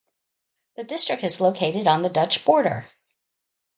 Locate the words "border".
2.43-2.89